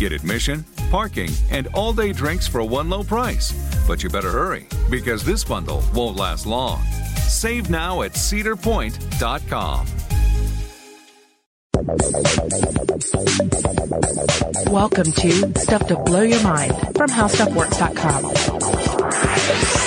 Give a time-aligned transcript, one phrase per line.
[0.00, 3.52] Get admission, parking, and all day drinks for one low price.
[3.86, 6.82] But you better hurry because this bundle won't last long.
[7.28, 9.86] Save now at cedarpoint.com.
[14.72, 19.79] Welcome to Stuff to Blow Your Mind from HowStuffWorks.com.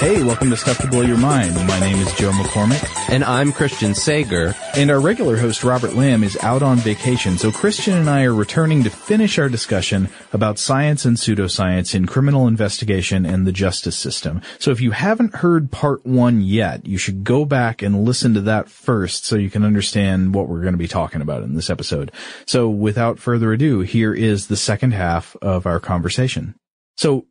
[0.00, 1.56] Hey, welcome to Stuff to Blow Your Mind.
[1.66, 2.88] My name is Joe McCormick.
[3.08, 4.54] And I'm Christian Sager.
[4.76, 8.32] And our regular host, Robert Lamb, is out on vacation, so Christian and I are
[8.32, 13.98] returning to finish our discussion about science and pseudoscience in criminal investigation and the justice
[13.98, 14.40] system.
[14.60, 18.40] So if you haven't heard part one yet, you should go back and listen to
[18.42, 21.70] that first so you can understand what we're going to be talking about in this
[21.70, 22.12] episode.
[22.46, 26.54] So without further ado, here is the second half of our conversation.
[26.96, 27.26] So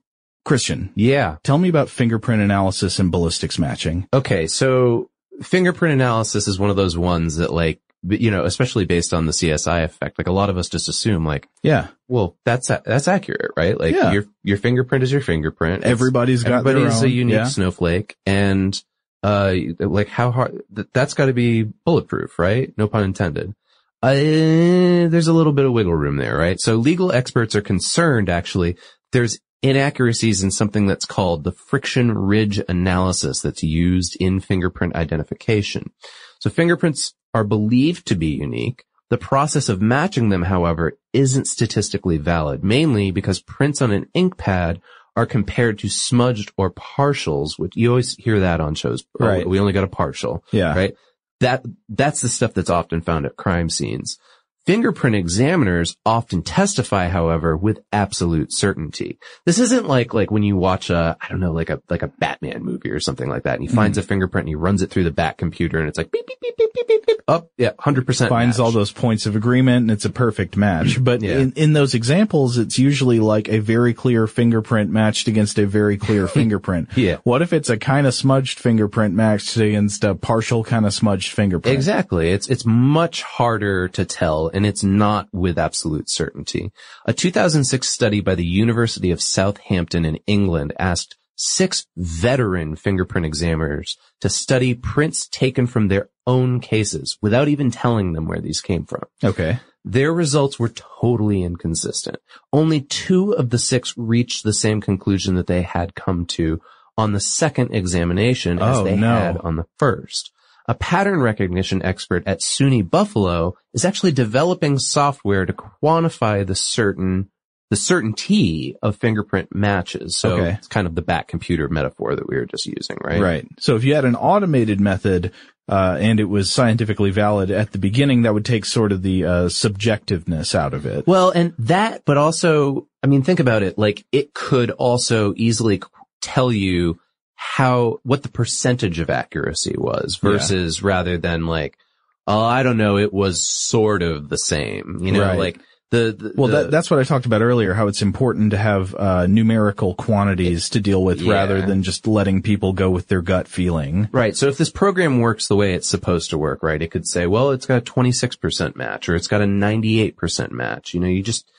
[0.47, 0.91] Christian.
[0.95, 1.37] Yeah.
[1.43, 4.07] Tell me about fingerprint analysis and ballistics matching.
[4.13, 4.47] Okay.
[4.47, 5.09] So
[5.41, 9.31] fingerprint analysis is one of those ones that like, you know, especially based on the
[9.33, 13.51] CSI effect, like a lot of us just assume like, yeah, well, that's, that's accurate,
[13.57, 13.77] right?
[13.77, 14.11] Like Yeah.
[14.13, 15.79] your, your fingerprint is your fingerprint.
[15.79, 17.43] It's- Everybody's got their everybody's a unique yeah.
[17.45, 18.81] snowflake and,
[19.23, 22.73] uh, like how hard, th- that's gotta be bulletproof, right?
[22.77, 23.53] No pun intended.
[24.01, 26.59] Uh, there's a little bit of wiggle room there, right?
[26.61, 28.77] So legal experts are concerned actually
[29.11, 35.91] there's inaccuracies in something that's called the friction ridge analysis that's used in fingerprint identification.
[36.39, 38.83] So fingerprints are believed to be unique.
[39.09, 44.37] The process of matching them, however, isn't statistically valid, mainly because prints on an ink
[44.37, 44.81] pad
[45.15, 49.03] are compared to smudged or partials, which you always hear that on shows.
[49.19, 49.47] Oh, Right.
[49.47, 50.43] we only got a partial.
[50.51, 50.75] Yeah.
[50.75, 50.95] Right.
[51.39, 54.17] That, that's the stuff that's often found at crime scenes.
[54.67, 59.17] Fingerprint examiners often testify, however, with absolute certainty.
[59.45, 62.09] This isn't like, like when you watch a, I don't know, like a, like a
[62.09, 63.77] Batman movie or something like that and he mm-hmm.
[63.77, 66.27] finds a fingerprint and he runs it through the bat computer and it's like beep,
[66.27, 67.21] beep, beep, beep, beep, beep, beep.
[67.29, 68.63] Oh, yeah, 100% finds match.
[68.65, 71.01] all those points of agreement and it's a perfect match.
[71.07, 71.37] But Yeah.
[71.37, 75.95] in, in those examples, it's usually like a very clear fingerprint matched against a very
[75.95, 76.89] clear fingerprint.
[76.97, 77.19] Yeah.
[77.23, 81.31] What if it's a kind of smudged fingerprint matched against a partial kind of smudged
[81.31, 81.73] fingerprint?
[81.73, 82.31] Exactly.
[82.31, 86.71] It's, it's much harder to tell and it's not with absolute certainty.
[87.05, 93.95] A 2006 study by the University of Southampton in England asked six veteran fingerprint examiners
[94.21, 98.83] to study prints taken from their own cases without even telling them where these came
[98.85, 99.03] from.
[99.23, 99.59] Okay.
[99.85, 102.17] Their results were totally inconsistent.
[102.51, 106.59] Only two of the six reached the same conclusion that they had come to
[106.97, 109.07] on the second examination as Oh, they no.
[109.07, 110.31] had on the first.
[110.69, 117.29] A pattern recognition expert at SUNY Buffalo is actually developing software to quantify the certain
[117.69, 120.15] the certainty of fingerprint matches.
[120.17, 120.53] So Okay.
[120.57, 123.19] it's kind of the back computer metaphor that we were just using, right?
[123.21, 123.47] Right.
[123.59, 125.33] So if you had an automated method
[125.67, 129.25] uh, and it was scientifically valid at the beginning, that would take sort of the
[129.25, 131.05] uh, subjectiveness out of it.
[131.07, 133.77] Well, and that, but also, I mean, think about it.
[133.77, 135.81] Like, it could also easily
[136.21, 136.97] tell you
[137.39, 141.77] how, what the percentage of accuracy was versus rather than like,
[142.25, 145.37] oh, I don't know, it was sort of the same, you know, Right.
[145.39, 145.59] like
[145.91, 148.57] the, the Well, the- that, that's what I talked about earlier, how it's important to
[148.57, 151.33] have uh, numerical quantities to deal with Yeah.
[151.33, 154.09] rather than just letting people go with their gut feeling.
[154.11, 154.35] Right.
[154.35, 157.27] So if this program works the way it's supposed to work, right, it could say,
[157.27, 160.93] well, it's got a 26% match or it's got a 98% match.
[160.95, 161.49] You know, you just,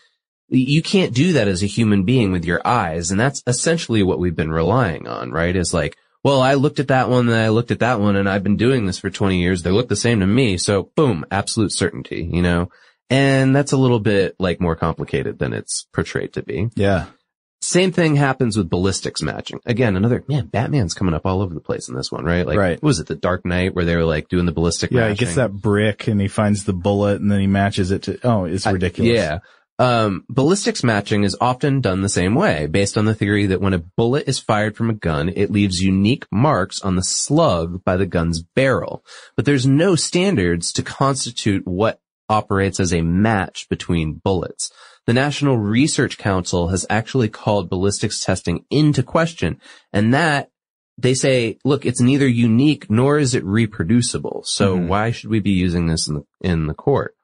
[0.49, 3.11] you can't do that as a human being with your eyes.
[3.11, 5.55] And that's essentially what we've been relying on, right?
[5.55, 8.29] Is like, well, I looked at that one and I looked at that one and
[8.29, 9.63] I've been doing this for 20 years.
[9.63, 10.59] They look the same to me.
[10.59, 12.71] So boom, absolute certainty, you know?
[13.11, 16.69] And that's a little bit like more complicated than it's portrayed to be.
[16.75, 17.07] Yeah.
[17.61, 19.59] Same thing happens with ballistics matching.
[19.67, 22.47] Again, another, man, Batman's coming up all over the place in this one, right?
[22.47, 22.81] Like, Right.
[22.81, 25.17] what was it, The Dark Knight, where they were like doing the ballistic Yeah, he
[25.17, 28.45] gets that brick and he finds the bullet and then he matches it to, oh,
[28.45, 29.13] it's ridiculous.
[29.13, 29.39] Yeah.
[29.81, 33.75] Um, ballistics matching is often done the same way, based on the theory that when
[33.75, 37.97] a bullet is fired from a gun, it leaves unique marks on the slug by
[37.97, 39.05] the gun's barrel.
[39.37, 44.71] But there's no standards to constitute what operates as a match between bullets.
[45.07, 49.61] The National Research Council has actually called ballistics testing into question,
[49.93, 50.51] and that
[50.99, 54.43] they say, look, it's neither unique nor is it reproducible.
[54.45, 54.89] So Mhm.
[54.89, 57.15] why should we be using this in the, in the court?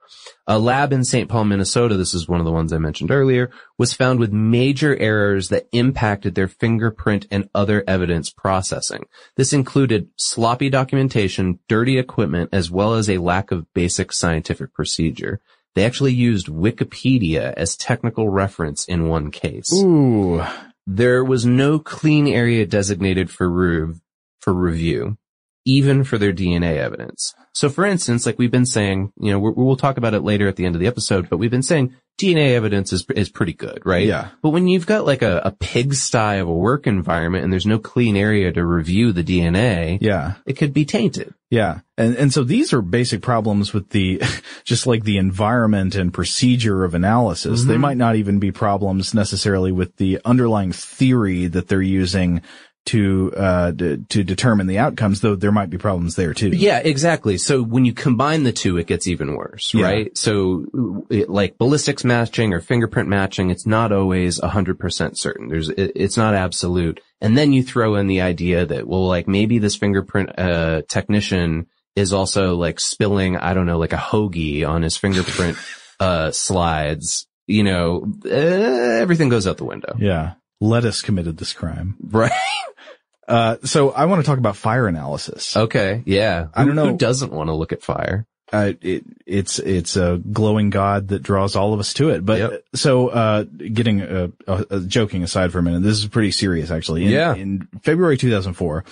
[0.46, 1.28] A lab in St.
[1.28, 4.96] Paul, Minnesota, this is one of the ones I mentioned earlier, was found with major
[4.96, 9.04] errors that impacted their fingerprint and other evidence processing.
[9.36, 15.40] This included sloppy documentation, dirty equipment, as well as a lack of basic scientific procedure.
[15.74, 19.72] They actually used Wikipedia as technical reference in one case.
[19.72, 20.44] Ooh.
[20.86, 24.00] There was no clean area designated for rev-
[24.40, 25.16] for review,
[25.64, 27.34] even for their DNA evidence.
[27.54, 30.48] So for instance, like we've been saying, you know, we're, we'll talk about it later
[30.48, 33.52] at the end of the episode, but we've been saying DNA evidence is, is pretty
[33.52, 34.06] good, right?
[34.06, 34.28] Yeah.
[34.42, 37.78] But when you've got like a, a pigsty of a work environment and there's no
[37.78, 40.34] clean area to review the DNA, Yeah.
[40.46, 41.32] it could be tainted.
[41.48, 41.80] Yeah.
[41.96, 44.20] And, and so these are basic problems with the,
[44.64, 47.64] just like the environment and procedure of analysis.
[47.64, 47.80] They mm-hmm.
[47.82, 52.42] might not even be problems necessarily with the underlying theory that they're using
[52.86, 56.48] to, uh, d- to determine the outcomes, though there might be problems there too.
[56.50, 57.38] Yeah, exactly.
[57.38, 59.86] So when you combine the two, it gets even worse, Yeah.
[59.86, 60.18] right?
[60.18, 65.48] So it, like ballistics matching or fingerprint matching, it's not always a hundred percent certain.
[65.48, 67.00] There's, it, it's not absolute.
[67.20, 71.66] And then you throw in the idea that, well, like maybe this fingerprint, uh, technician
[71.96, 75.56] is also like spilling, I don't know, like a hoagie on his fingerprint,
[76.00, 79.94] uh, slides, you know, uh, everything goes out the window.
[79.98, 80.34] Yeah.
[80.60, 81.96] Lettuce committed this crime.
[82.02, 82.30] Right.
[83.26, 85.56] Uh, so I want to talk about fire analysis.
[85.56, 86.02] Okay.
[86.04, 86.48] Yeah.
[86.54, 86.90] I don't know.
[86.90, 88.26] Who doesn't want to look at fire?
[88.52, 92.24] uh, it, it's it's a glowing god that draws all of us to it.
[92.24, 92.64] But Yep.
[92.74, 96.70] so, uh, getting uh, uh, uh, joking aside for a minute, this is pretty serious
[96.70, 97.04] actually.
[97.06, 97.34] In, Yeah.
[97.34, 98.84] In February 2004,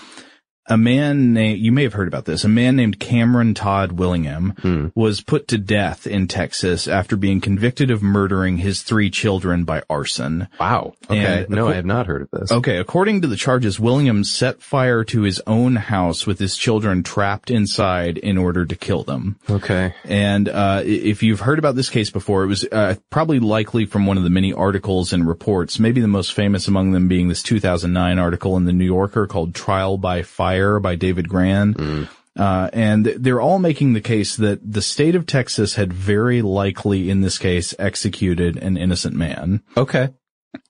[0.66, 2.44] a man named you may have heard about this.
[2.44, 4.86] A man named Cameron Todd Willingham Hmm.
[4.94, 9.82] was put to death in Texas after being convicted of murdering his three children by
[9.90, 10.46] arson.
[10.60, 10.94] Wow.
[11.10, 11.42] Okay.
[11.42, 12.52] And no, acco- I have not heard of this.
[12.52, 17.02] Okay, according to the charges, Williams set fire to his own house with his children
[17.02, 19.36] trapped inside in order to kill them.
[19.50, 19.94] Okay.
[20.04, 24.06] And uh, if you've heard about this case before, it was uh, probably likely from
[24.06, 27.42] one of the many articles and reports, maybe the most famous among them being this
[27.42, 32.08] 2009 article in the New Yorker called Trial by Fire by David Grann.
[32.36, 37.10] Uh, and they're all making the case that the state of Texas had very likely
[37.10, 39.62] in this case executed an innocent man.
[39.76, 40.08] Okay.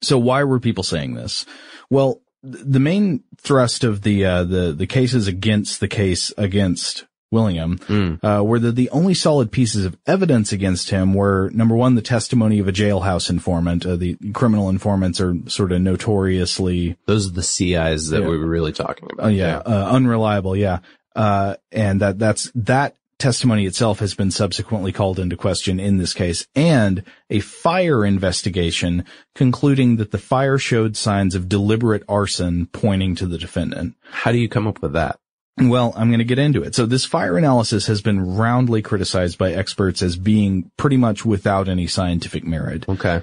[0.00, 1.46] So why were people saying this?
[1.88, 7.06] Well, th- the main thrust of the uh, the the cases against the case against
[7.32, 8.18] William Mm.
[8.22, 12.02] uh, were that the only solid pieces of evidence against him were number one, the
[12.02, 13.84] testimony of a jailhouse informant.
[13.84, 18.28] Uh, the criminal informants are sort of notoriously, Those are the CIs that Yeah.
[18.28, 19.26] we were really talking about.
[19.26, 20.54] oh yeah, uh, unreliable.
[20.56, 20.78] Yeah,
[21.16, 26.12] uh, and that that's that testimony itself has been subsequently called into question in this
[26.12, 29.04] case, and a fire investigation
[29.36, 33.94] concluding that the fire showed signs of deliberate arson pointing to the defendant.
[34.10, 35.18] How do you come up with that?
[35.58, 36.74] Well, I'm going to get into it.
[36.74, 41.68] So this fire analysis has been roundly criticized by experts as being pretty much without
[41.68, 42.88] any scientific merit.
[42.88, 43.22] Okay.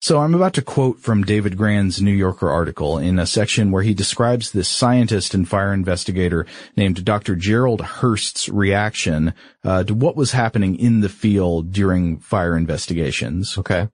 [0.00, 3.82] So I'm about to quote from David Grann's New Yorker article in a section where
[3.82, 7.34] he describes this scientist and fire investigator named Dr.
[7.34, 13.58] Gerald Hurst's reaction uh, to what was happening in the field during fire investigations.
[13.58, 13.88] Okay.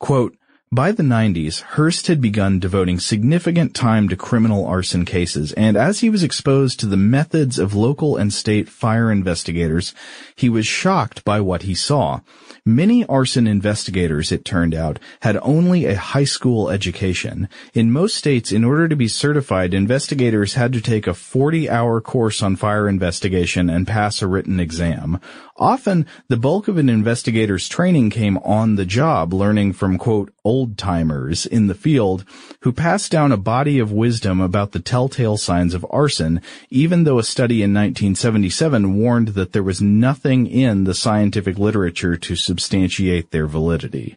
[0.00, 0.36] Quote,
[0.72, 5.98] By the 90s, Hurst had begun devoting significant time to criminal arson cases, and as
[5.98, 9.92] he was exposed to the methods of local and state fire investigators,
[10.36, 12.20] he was shocked by what he saw.
[12.64, 17.48] Many arson investigators, it turned out, had only a high school education.
[17.74, 22.44] In most states, in order to be certified, investigators had to take a 40-hour course
[22.44, 25.18] on fire investigation and pass a written exam.
[25.60, 30.78] Often, the bulk of an investigator's training came on the job, learning from, quote, old
[30.78, 32.24] timers in the field
[32.62, 36.40] who passed down a body of wisdom about the telltale signs of arson,
[36.70, 42.16] even though a study in 1977 warned that there was nothing in the scientific literature
[42.16, 44.16] to substantiate their validity.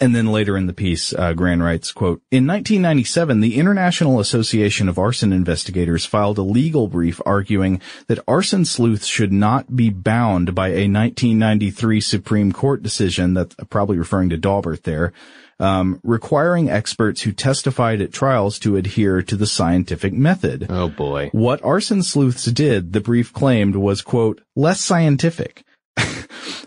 [0.00, 4.88] And then later in the piece, uh, Grann writes, quote, In 1997, the International Association
[4.88, 10.54] of Arson Investigators filed a legal brief arguing that arson sleuths should not be bound
[10.54, 15.12] by a 1993 Supreme Court decision, that's probably referring to Daubert there,
[15.58, 20.66] um, requiring experts who testified at trials to adhere to the scientific method.
[20.68, 21.30] Oh boy.
[21.32, 25.64] What arson sleuths did, the brief claimed, was, quote, less scientific.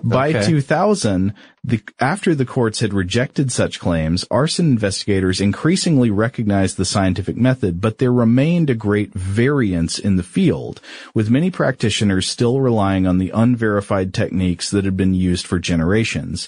[0.03, 0.45] By Okay.
[0.45, 7.35] 2000, the, after the courts had rejected such claims, arson investigators increasingly recognized the scientific
[7.35, 10.79] method, but there remained a great variance in the field,
[11.13, 16.47] with many practitioners still relying on the unverified techniques that had been used for generations.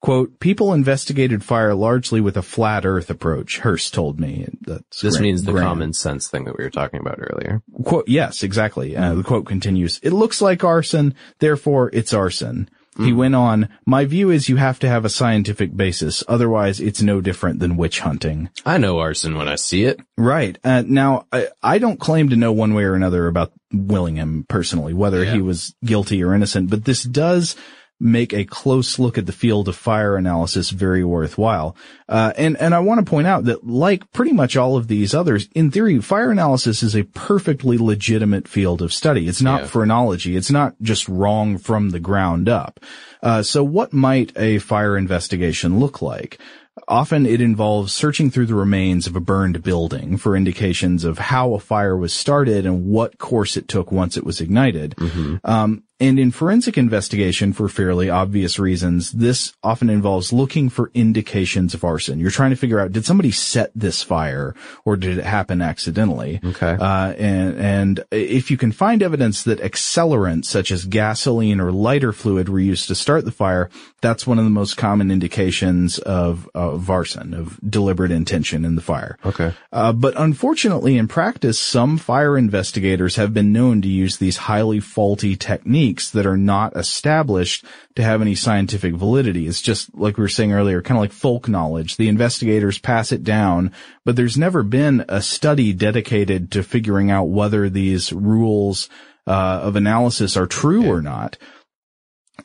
[0.00, 4.46] Quote, people investigated fire largely with a flat earth approach, Hurst told me.
[4.60, 5.66] That's This Gra- means the Graham.
[5.66, 7.62] common sense thing that we were talking about earlier.
[7.84, 8.96] Quote, yes, exactly.
[8.96, 12.70] Uh, the quote continues, it looks like arson, therefore it's arson.
[13.04, 17.00] He went on, my view is you have to have a scientific basis, otherwise it's
[17.00, 18.50] no different than witch hunting.
[18.66, 20.00] I know arson when I see it.
[20.16, 20.58] Right.
[20.64, 24.94] Uh, now, I, I don't claim to know one way or another about Willingham personally,
[24.94, 27.54] whether he was guilty or innocent, but this does
[28.00, 31.76] make a close look at the field of fire analysis very worthwhile.
[32.08, 35.14] Uh, and, and I want to point out that like pretty much all of these
[35.14, 39.26] others, in theory, fire analysis is a perfectly legitimate field of study.
[39.26, 39.66] It's not Yeah.
[39.66, 40.36] phrenology.
[40.36, 42.78] It's not just wrong from the ground up.
[43.22, 46.38] Uh, so what might a fire investigation look like?
[46.86, 51.54] Often it involves searching through the remains of a burned building for indications of how
[51.54, 54.94] a fire was started and what course it took once it was ignited.
[55.42, 61.74] Um, and in forensic investigation, for fairly obvious reasons, this often involves looking for indications
[61.74, 62.20] of arson.
[62.20, 66.40] You're trying to figure out, did somebody set this fire or did it happen accidentally?
[66.44, 66.76] Okay.
[66.78, 72.12] Uh, and, and if you can find evidence that accelerants such as gasoline or lighter
[72.12, 73.68] fluid were used to start the fire,
[74.00, 78.82] that's one of the most common indications of, of arson, of deliberate intention in the
[78.82, 79.18] fire.
[79.24, 79.52] Okay.
[79.72, 84.78] Uh, but unfortunately, in practice, some fire investigators have been known to use these highly
[84.78, 87.64] faulty techniques that are not established
[87.96, 89.46] to have any scientific validity.
[89.46, 91.96] It's just like we were saying earlier, kind of like folk knowledge.
[91.96, 93.72] The investigators pass it down,
[94.04, 98.88] but there's never been a study dedicated to figuring out whether these rules
[99.26, 101.36] uh, of analysis are true or not.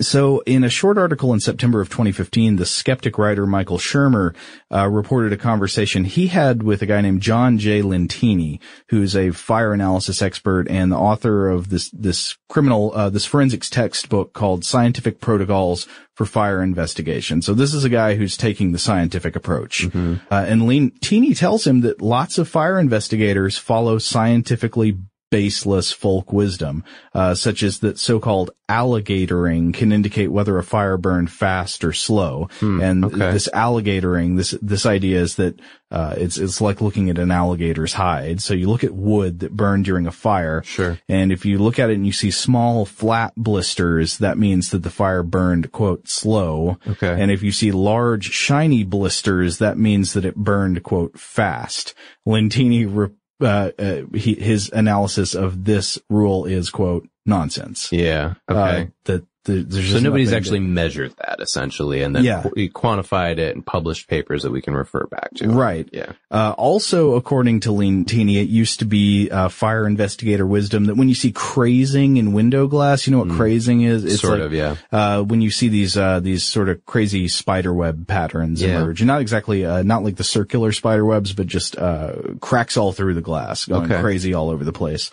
[0.01, 4.35] So in a short article in September of 2015, the skeptic writer Michael Shermer
[4.73, 7.81] uh, reported a conversation he had with a guy named John J.
[7.81, 8.59] Lentini,
[8.89, 13.69] who's a fire analysis expert and the author of this this criminal uh, this forensics
[13.69, 17.41] textbook called Scientific Protocols for Fire Investigation.
[17.41, 19.85] So this is a guy who's taking the scientific approach.
[20.31, 24.97] Uh, and Lentini tells him that lots of fire investigators follow scientifically
[25.33, 26.83] baseless folk wisdom,
[27.15, 32.47] uh, such as that so-called alligatoring can indicate whether a fire burned fast or slow.
[32.81, 33.31] and okay.
[33.31, 35.59] this alligatoring, this, this idea is that,
[35.89, 38.43] uh, it's, it's like looking at an alligator's hide.
[38.43, 40.61] So you look at wood that burned during a fire.
[40.63, 40.99] Sure.
[41.09, 44.83] And if you look at it and you see small flat blisters, that means that
[44.83, 46.77] the fire burned, quote, slow.
[46.87, 47.19] Okay.
[47.19, 51.95] And if you see large shiny blisters, that means that it burned, quote, fast.
[52.27, 53.09] Lentini, re-
[53.43, 57.91] uh, uh, he, his analysis of this rule is, quote, nonsense.
[57.91, 58.35] Yeah.
[58.47, 58.91] Uh, Okay.
[59.05, 62.43] that the, there's so just nobody's actually that- measured that essentially and then Yeah.
[62.43, 65.50] qu- quantified it and published papers that we can refer back to.
[65.50, 65.88] Right.
[65.91, 66.13] Yeah.
[66.31, 71.09] Uh, also, according to Lentini, it used to be uh, fire investigator wisdom that when
[71.09, 74.03] you see crazing in window glass, you know what crazing is?
[74.05, 74.19] It's Mm.
[74.21, 74.75] Sort like, of, yeah.
[74.91, 78.79] Uh, when you see these uh, these sort of crazy spider web patterns Yeah.
[78.81, 82.77] emerge, and not exactly uh, not like the circular spider webs, but just uh, cracks
[82.77, 84.01] all through the glass, going Okay.
[84.01, 85.12] crazy all over the place.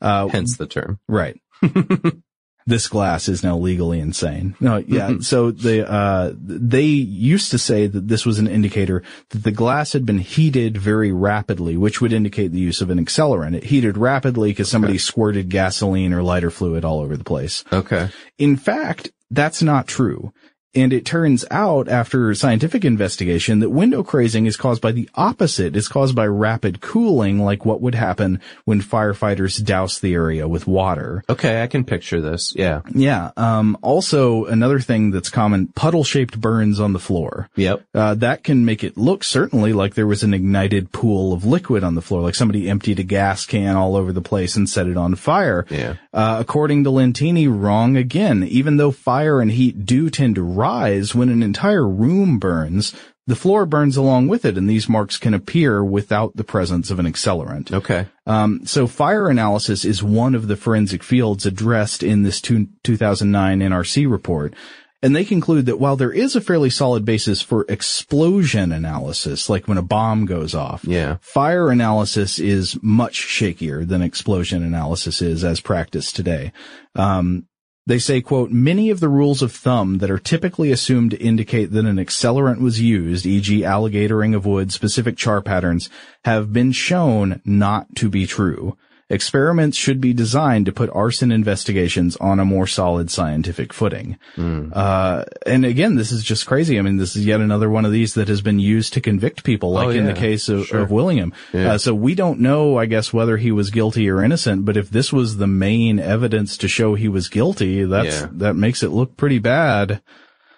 [0.00, 0.98] Uh, Hence the term.
[1.08, 1.40] Right.
[2.66, 4.56] this glass is now legally insane.
[4.58, 5.18] No, yeah.
[5.20, 9.92] so they, uh, they used to say that this was an indicator that the glass
[9.92, 13.54] had been heated very rapidly, which would indicate the use of an accelerant.
[13.54, 17.62] It heated rapidly because somebody squirted gasoline or lighter fluid all over the place.
[17.72, 18.08] Okay.
[18.38, 20.32] In fact, that's not true.
[20.76, 25.74] And it turns out after scientific investigation that window crazing is caused by the opposite.
[25.74, 30.66] It's caused by rapid cooling, like what would happen when firefighters douse the area with
[30.66, 31.24] water.
[31.30, 32.52] Okay, I can picture this.
[32.54, 32.82] Yeah.
[32.94, 33.30] Yeah.
[33.36, 37.48] Um, also another thing that's common, puddle shaped burns on the floor.
[37.56, 37.86] Yep.
[37.94, 41.84] Uh, that can make it look certainly like there was an ignited pool of liquid
[41.84, 44.86] on the floor, like somebody emptied a gas can all over the place and set
[44.86, 45.64] it on fire.
[45.70, 45.96] Yeah.
[46.12, 48.44] Uh, according to Lentini, wrong again.
[48.44, 52.92] Even though fire and heat do tend to rise when an entire room burns,
[53.26, 56.98] the floor burns along with it, and these marks can appear without the presence of
[56.98, 57.72] an accelerant.
[57.72, 58.06] Okay.
[58.26, 63.60] Um, so fire analysis is one of the forensic fields addressed in this two, 2009
[63.60, 64.54] NRC report.
[65.02, 69.68] And they conclude that while there is a fairly solid basis for explosion analysis, like
[69.68, 71.18] when a bomb goes off, Yeah.
[71.20, 76.50] fire analysis is much shakier than explosion analysis is as practiced today.
[76.94, 77.44] Um,
[77.86, 81.66] they say, quote, many of the rules of thumb that are typically assumed to indicate
[81.66, 83.60] that an accelerant was used, e.g.
[83.60, 85.88] alligatoring of wood, specific char patterns,
[86.24, 88.76] have been shown not to be true.
[89.08, 94.18] Experiments should be designed to put arson investigations on a more solid scientific footing.
[94.36, 96.76] Uh, and again, this is just crazy.
[96.76, 99.44] I mean, this is yet another one of these that has been used to convict
[99.44, 100.80] people, like Oh, in the case of, Sure.
[100.80, 101.32] of William.
[101.52, 101.74] Yeah.
[101.74, 104.90] Uh, so we don't know, I guess, whether he was guilty or innocent, but if
[104.90, 108.28] this was the main evidence to show he was guilty, that's, Yeah.
[108.32, 110.02] that makes it look pretty bad.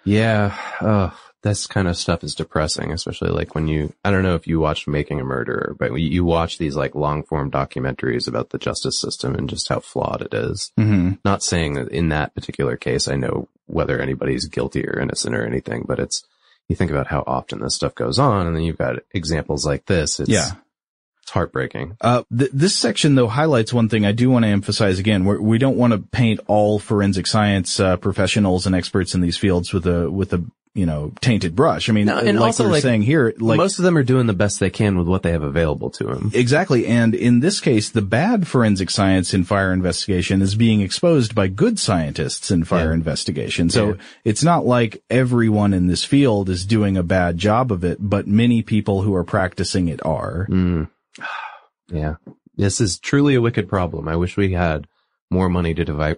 [0.05, 0.55] Yeah.
[1.41, 4.59] This kind of stuff is depressing, especially like when you, I don't know if you
[4.59, 8.57] watched Making a Murderer, but you, you watch these like long form documentaries about the
[8.57, 10.71] justice system and just how flawed it is.
[10.77, 15.33] hmm Not saying that in that particular case, I know whether anybody's guilty or innocent
[15.35, 16.25] or anything, but it's,
[16.67, 19.85] you think about how often this stuff goes on and then you've got examples like
[19.85, 20.19] this.
[20.19, 20.51] It's, Yeah.
[21.21, 21.95] it's heartbreaking.
[22.01, 25.23] Uh, th- this section though highlights one thing I do want to emphasize again.
[25.23, 29.37] We're, we don't want to paint all forensic science uh, professionals and experts in these
[29.37, 30.43] fields with a with a
[30.75, 31.89] you know tainted brush.
[31.89, 34.27] I mean, No, and like also, like, saying here, like Most of them are doing
[34.27, 36.31] the best they can with what they have available to them.
[36.33, 36.85] Exactly.
[36.85, 41.47] And in this case, the bad forensic science in fire investigation is being exposed by
[41.47, 42.93] good scientists in fire Yeah.
[42.93, 43.69] investigation.
[43.69, 43.93] So Yeah.
[44.23, 48.27] it's not like everyone in this field is doing a bad job of it, but
[48.27, 50.45] many people who are practicing it are.
[50.49, 50.87] Mm.
[51.91, 52.15] Yeah.
[52.55, 54.07] This is truly a wicked problem.
[54.07, 54.85] I wish we had
[55.31, 56.17] more money to divide,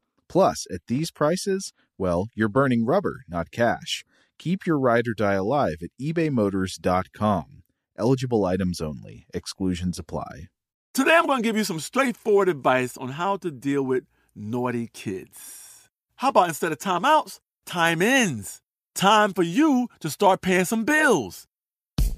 [0.31, 4.05] Plus, at these prices, well, you're burning rubber, not cash.
[4.39, 7.63] Keep your ride or die alive at ebaymotors.com.
[7.97, 10.47] Eligible items only, exclusions apply.
[10.93, 14.87] Today I'm going to give you some straightforward advice on how to deal with naughty
[14.93, 15.89] kids.
[16.15, 18.61] How about instead of timeouts, time ins?
[18.93, 21.47] time for you to start paying some bills.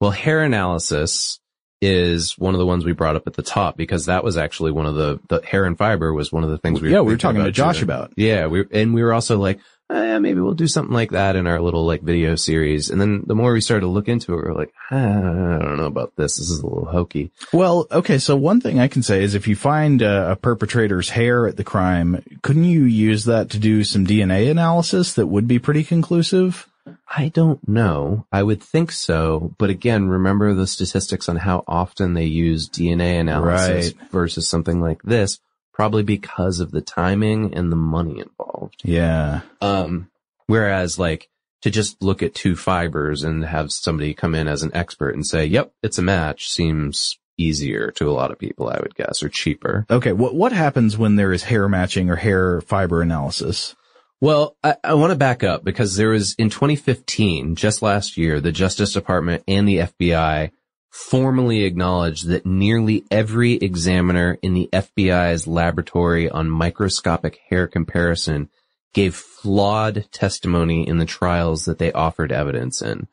[0.00, 1.40] Well, hair analysis
[1.82, 4.72] is one of the ones we brought up at the top because that was actually
[4.72, 7.12] one of the, the hair and fiber was one of the things we Yeah, we
[7.12, 8.12] were talking to Josh about.
[8.16, 11.46] Yeah, we and we were also like, eh, maybe we'll do something like that in
[11.46, 12.88] our little like video series.
[12.88, 15.58] And then the more we started to look into it, we are like, ah, I
[15.58, 16.38] don't know about this.
[16.38, 17.30] This is a little hokey.
[17.52, 18.18] Well, okay.
[18.18, 21.58] So one thing I can say is if you find a, a perpetrator's hair at
[21.58, 25.84] the crime, couldn't you use that to do some DNA analysis that would be pretty
[25.84, 26.66] conclusive?
[27.08, 28.26] I don't know.
[28.32, 29.54] I would think so.
[29.58, 34.10] But again, remember the statistics on how often they use DNA analysis Right.
[34.10, 35.38] versus something like this,
[35.72, 38.82] probably because of the timing and the money involved.
[38.84, 39.40] Yeah.
[39.60, 40.10] Um,
[40.46, 41.28] whereas like
[41.62, 45.26] to just look at two fibers and have somebody come in as an expert and
[45.26, 49.22] say, yep, it's a match seems easier to a lot of people, I would guess,
[49.22, 49.84] or cheaper.
[49.90, 50.12] Okay.
[50.12, 53.74] What, what happens when there is hair matching or hair fiber analysis?
[54.20, 58.40] Well, I, I want to back up because there was in 2015, just last year,
[58.40, 60.50] the Justice Department and the FBI
[60.90, 68.48] formally acknowledged that nearly every examiner in the FBI's laboratory on microscopic hair comparison
[68.94, 73.06] gave flawed testimony in the trials that they offered evidence in.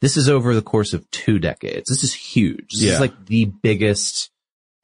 [0.00, 1.88] This is over the course of two decades.
[1.88, 2.68] This is huge.
[2.70, 2.92] This Yeah.
[2.92, 4.30] is like the biggest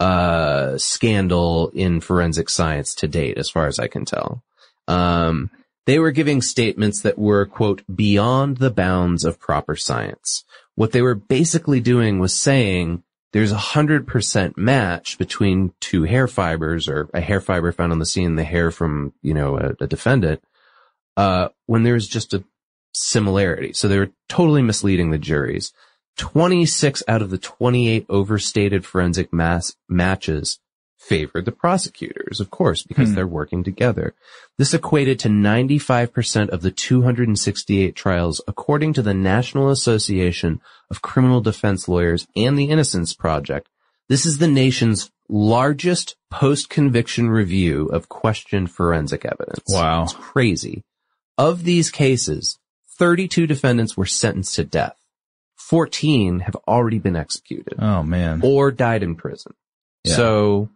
[0.01, 4.43] uh scandal in forensic science to date as far as I can tell.
[4.89, 5.51] Um
[5.87, 10.45] they were giving statements that were quote beyond the bounds of proper science.
[10.75, 16.27] What they were basically doing was saying there's a hundred percent match between two hair
[16.27, 19.85] fibers or a hair fiber found on the scene, the hair from, you know, a,
[19.85, 20.43] a defendant,
[21.17, 22.45] uh, when there's just a
[22.93, 23.73] similarity.
[23.73, 25.73] So they were totally misleading the juries.
[26.17, 30.59] 26 out of the 28 overstated forensic mass matches
[31.01, 33.15] favored the prosecutors, of course, because Hmm.
[33.15, 34.15] they're working together.
[34.59, 40.61] This equated to 95% of the 268 trials, according to the National Association
[40.91, 43.69] of Criminal Defense Lawyers and the Innocence Project.
[44.09, 49.65] This is the nation's largest post-conviction review of questioned forensic evidence.
[49.69, 50.03] Wow.
[50.05, 50.85] It's crazy.
[51.39, 52.59] Of these cases,
[52.99, 54.97] 32 defendants were sentenced to death.
[55.57, 58.41] 14 have already been executed Oh man.
[58.43, 59.55] or died in prison.
[60.05, 60.17] Yeah.
[60.17, 60.71] So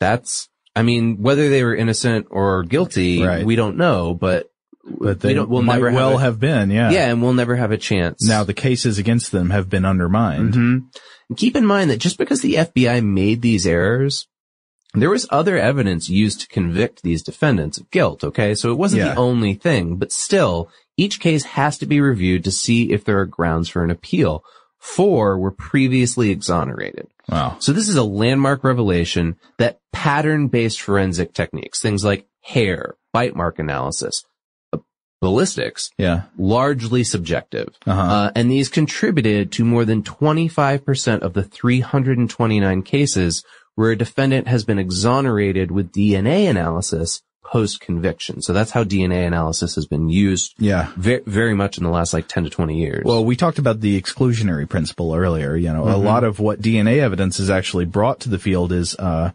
[0.00, 3.44] that's, I mean, whether they were innocent or guilty, Right.
[3.44, 4.50] we don't know, but,
[4.84, 6.70] But they we don't, we'll might never well have, a- have been.
[6.70, 6.90] Yeah.
[6.90, 8.26] yeah, and we'll never have a chance.
[8.26, 10.54] Now the cases against them have been undermined.
[10.54, 11.36] Mhm.
[11.36, 14.26] Keep in mind that just because the FBI made these errors,
[14.94, 18.54] there was other evidence used to convict these defendants of guilt, okay?
[18.56, 19.14] So it wasn't Yeah.
[19.14, 23.20] the only thing, but still, each case has to be reviewed to see if there
[23.20, 24.42] are grounds for an appeal.
[24.80, 27.06] Four were previously exonerated.
[27.28, 27.56] Wow.
[27.60, 33.58] So this is a landmark revelation that pattern-based forensic techniques, things like hair, bite mark
[33.58, 34.24] analysis,
[34.72, 34.78] uh,
[35.20, 36.22] ballistics, Yeah.
[36.38, 37.68] largely subjective.
[37.86, 38.00] Uh-huh.
[38.00, 44.48] Uh, and these contributed to more than 25% of the 329 cases where a defendant
[44.48, 48.40] has been exonerated with DNA analysis post conviction.
[48.42, 50.88] So that's how DNA analysis has been used Yeah.
[50.96, 53.02] very, very much in the last like 10 to 20 years.
[53.04, 55.56] Well, we talked about the exclusionary principle earlier.
[55.56, 56.04] You know, a Mhm.
[56.04, 59.30] lot of what DNA evidence is actually brought to the field is, uh,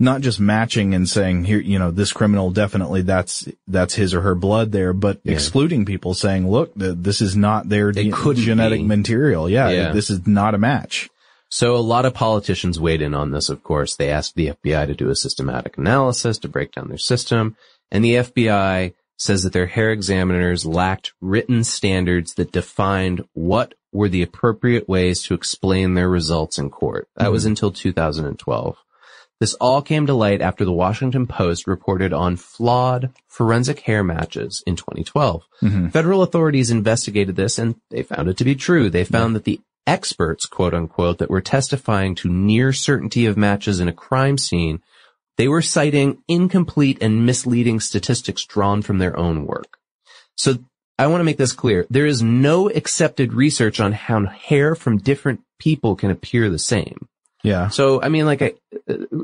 [0.00, 4.20] not just matching and saying here, you know, this criminal definitely that's, that's his or
[4.22, 5.32] her blood there, but Yeah.
[5.32, 8.86] excluding people saying, look, this is not their D- couldn't genetic be.
[8.86, 9.50] material.
[9.50, 9.92] Yeah, Yeah.
[9.92, 11.10] This is not a match.
[11.50, 13.96] So a lot of politicians weighed in on this, of course.
[13.96, 17.56] They asked the FBI to do a systematic analysis to break down their system.
[17.90, 24.08] And the FBI says that their hair examiners lacked written standards that defined what were
[24.08, 27.08] the appropriate ways to explain their results in court.
[27.16, 27.50] That was mm-hmm.
[27.50, 28.76] until 2012.
[29.40, 34.64] This all came to light after the Washington Post reported on flawed forensic hair matches
[34.66, 35.44] in 2012.
[35.62, 35.88] Mm-hmm.
[35.88, 38.90] Federal authorities investigated this and they found it to be true.
[38.90, 43.80] They found that the experts, quote unquote, that were testifying to near certainty of matches
[43.80, 44.80] in a crime scene
[45.38, 49.78] They were citing incomplete and misleading statistics drawn from their own work.
[50.36, 50.58] So
[50.98, 51.86] I want to make this clear.
[51.90, 57.08] There is no accepted research on how hair from different people can appear the same.
[57.42, 57.68] Yeah.
[57.68, 58.54] So, I mean, like, I,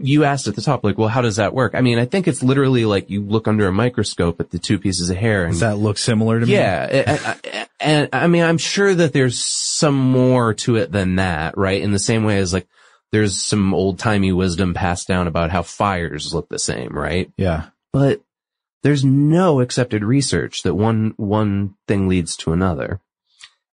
[0.00, 1.74] you asked at the top, like, well, how does that work?
[1.74, 4.79] I mean, I think it's literally like you look under a microscope at the two
[4.79, 6.53] pieces of hair and Does that look similar to me?
[6.53, 7.37] yeah,
[7.81, 11.83] and I mean, I'm sure that there's some more to it than that, right?
[11.83, 12.68] In the same way as like,
[13.11, 17.31] there's some old timey wisdom passed down about how fires look the same, right?
[17.37, 17.66] Yeah.
[17.92, 18.22] But
[18.83, 23.00] there's no accepted research that one, one thing leads to another.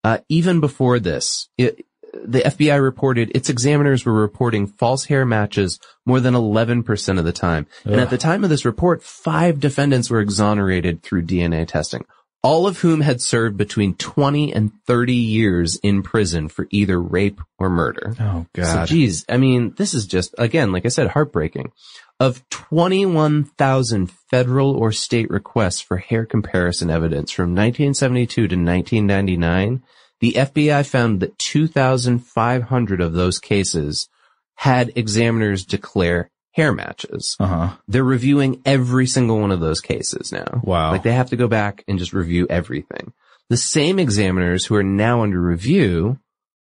[0.04, 1.86] Uh, even before this, it,
[2.25, 7.32] the FBI reported its examiners were reporting false hair matches more than 11% of the
[7.32, 7.67] time.
[7.84, 12.06] And at the time of this report, five defendants were exonerated through DNA testing,
[12.43, 17.41] all of whom had served between 20 and 30 years in prison for either rape
[17.60, 18.15] or murder.
[18.19, 18.88] Oh So God.
[18.88, 21.71] geez, I mean, this is just, again, like I said, heartbreaking.
[22.19, 29.84] Of 21,000 federal or state requests for hair comparison evidence from 1972 to 1999,
[30.19, 34.10] the FBI found that 2,500 of those cases
[34.56, 37.36] had examiners declare hair matches.
[37.39, 37.69] Uh huh.
[37.88, 40.62] They're reviewing every single one of those cases now.
[40.63, 40.91] Wow.
[40.91, 43.13] Like they have to go back and just review everything.
[43.49, 46.19] The same examiners who are now under review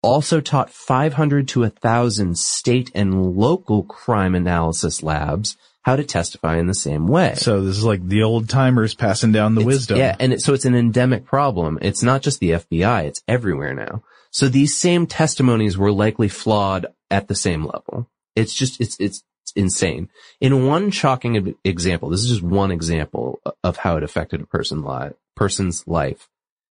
[0.03, 6.67] also taught 500 to 1,000 state and local crime analysis labs how to testify in
[6.67, 7.33] the same way.
[7.35, 9.97] So this is like the old timers passing down the It's- wisdom.
[9.97, 11.79] Yeah, and it, so it's an endemic problem.
[11.81, 14.03] It's not just the FBI, it's everywhere now.
[14.31, 18.09] So these same testimonies were likely flawed at the same level.
[18.35, 19.23] It's just, it's, it's
[19.55, 20.09] insane.
[20.41, 24.83] In one shocking example, this is just one example of how it affected a person
[24.83, 26.27] li- person's life.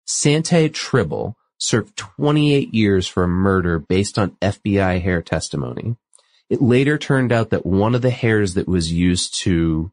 [0.07, 5.95] Santae Tribble served 28 years for a murder based on FBI hair testimony.
[6.49, 9.91] It later turned out that one of the hairs that was used to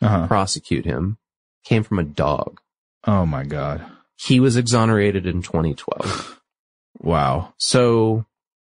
[0.00, 0.26] Uh-huh.
[0.26, 1.18] prosecute him
[1.64, 2.60] came from a dog.
[3.04, 3.84] Oh my God.
[4.16, 6.40] He was exonerated in 2012.
[7.00, 7.54] Wow.
[7.56, 8.26] So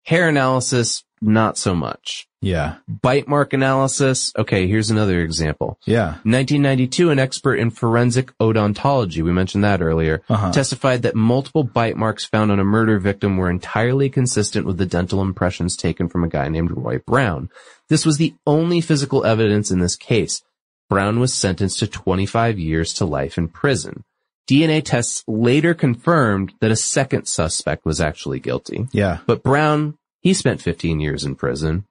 [0.04, 2.28] hair analysis, not so much.
[2.46, 2.76] Yeah.
[2.88, 4.32] Bite mark analysis.
[4.38, 5.78] Okay, here's another example.
[5.84, 6.18] Yeah.
[6.24, 10.52] 1992, an expert in forensic odontology, we mentioned that earlier, Uh-huh.
[10.52, 14.86] testified that multiple bite marks found on a murder victim were entirely consistent with the
[14.86, 17.48] dental impressions taken from a guy named Roy Brown.
[17.88, 20.42] This was the only physical evidence in this case.
[20.88, 24.04] Brown was sentenced to 25 years to life in prison.
[24.48, 28.86] DNA tests later confirmed that a second suspect was actually guilty.
[28.92, 29.18] Yeah.
[29.26, 31.84] But Brown, he spent 15 years in prison.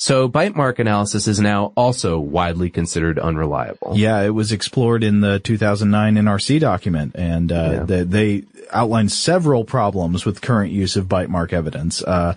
[0.00, 3.94] So bite mark analysis is now also widely considered unreliable.
[3.96, 7.82] Yeah, it was explored in the 2009 NRC document, and uh, Yeah.
[7.82, 12.00] they, they outlined several problems with current use of bite mark evidence.
[12.02, 12.34] Uh,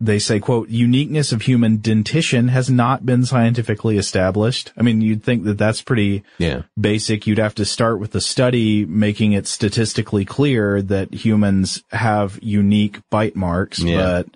[0.00, 5.22] they say, "quote Uniqueness of human dentition has not been scientifically established." I mean, you'd
[5.22, 6.62] think that that's pretty Yeah.
[6.80, 7.26] basic.
[7.26, 13.00] You'd have to start with a study making it statistically clear that humans have unique
[13.10, 13.96] bite marks, Yeah.
[14.22, 14.26] but.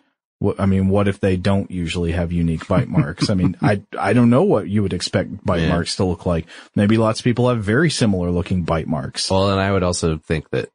[0.59, 3.31] I mean, what if they don't usually have unique bite marks?
[3.31, 5.69] I mean, I, I don't know what you would expect bite Yeah.
[5.69, 6.47] marks to look like.
[6.75, 9.31] Maybe lots of people have very similar looking bite marks.
[9.31, 10.71] Well, and I would also think that,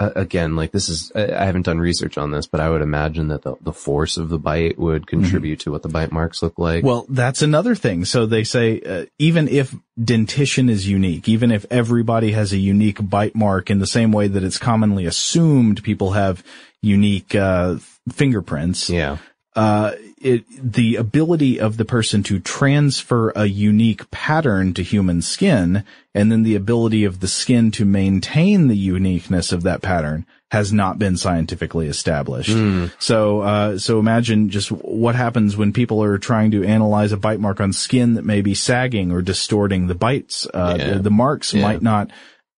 [0.00, 2.82] uh, again, like this is, I, I haven't done research on this, but I would
[2.82, 6.42] imagine that the, the force of the bite would contribute to what the bite marks
[6.42, 6.78] look like.
[6.78, 6.86] Mm-hmm.
[6.86, 8.04] Well, that's another thing.
[8.04, 13.08] So they say, uh, even if dentition is unique, even if everybody has a unique
[13.08, 16.42] bite mark in the same way that it's commonly assumed people have
[16.82, 17.76] unique, uh,
[18.12, 18.90] fingerprints.
[18.90, 19.18] Yeah.
[19.56, 25.84] Uh, it, the ability of the person to transfer a unique pattern to human skin
[26.12, 30.72] and then the ability of the skin to maintain the uniqueness of that pattern has
[30.72, 32.50] not been scientifically established.
[32.50, 32.86] Hmm.
[32.98, 37.40] So, uh, so imagine just what happens when people are trying to analyze a bite
[37.40, 40.48] mark on skin that may be sagging or distorting the bites.
[40.52, 40.94] Uh, Yeah.
[40.94, 41.62] the, the marks Yeah.
[41.62, 42.10] might not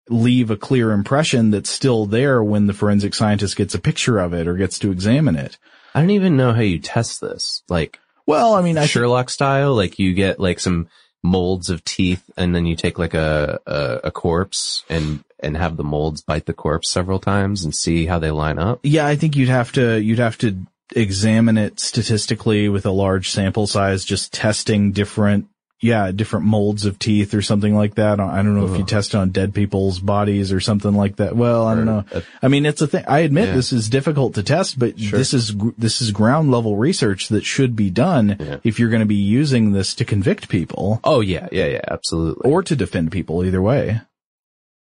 [0.08, 4.32] leave a clear impression that's still there when the forensic scientist gets a picture of
[4.32, 5.58] it or gets to examine it.
[5.94, 7.62] I don't even know how you test this.
[7.68, 10.88] Like, Well, I mean, I Sherlock style, like you get like some
[11.22, 15.76] molds of teeth and then you take like a, a, a corpse and, and have
[15.76, 18.80] the molds bite the corpse several times and see how they line up.
[18.82, 20.56] Yeah, I think you'd have to, you'd have to
[20.94, 25.48] examine it statistically with a large sample size, just testing different,
[25.82, 28.18] yeah, different molds of teeth or something like that.
[28.18, 28.86] I don't know if you uh-huh.
[28.86, 31.36] test it on dead people's bodies or something like that.
[31.36, 32.04] Well, I don't know.
[32.40, 33.04] I mean, it's a thing.
[33.06, 33.54] I admit Yeah.
[33.56, 35.18] this is difficult to test, but Sure.
[35.18, 38.56] this is, this is ground level research that should be done Yeah.
[38.64, 42.50] if you're going to be using this to convict people Oh yeah, yeah, yeah, absolutely.
[42.50, 44.00] or to defend people either way.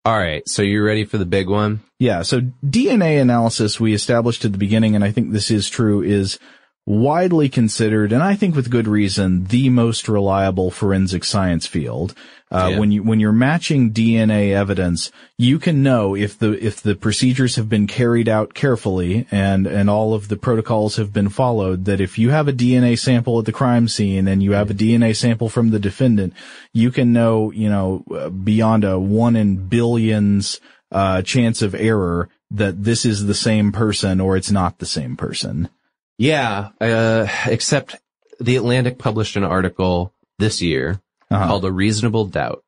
[0.05, 0.47] All right.
[0.47, 1.81] So you're ready for the big one?
[1.99, 2.23] Yeah.
[2.23, 6.39] So DNA analysis we established at the beginning, and I think this is true, is
[6.87, 12.15] widely considered, and I think with good reason, the most reliable forensic science field.
[12.53, 12.79] Uh, Yeah.
[12.79, 17.57] when you, when you're matching DNA evidence, you can know if the, if the procedures
[17.57, 22.01] have been carried out carefully and, and all of the protocols have been followed, that
[22.01, 25.17] if you have a DNA sample at the crime scene and you have a DNA
[25.17, 26.33] sample from the defendant,
[26.73, 28.05] you can know, you know,
[28.45, 30.61] beyond a one in billions,
[30.93, 35.17] uh, chance of error that this is the same person or it's not the same
[35.17, 35.69] person.
[36.19, 37.97] Yeah, uh, except
[38.41, 41.01] the Atlantic published an article this year
[41.31, 41.47] Uh-huh.
[41.47, 42.63] called A Reasonable Doubt.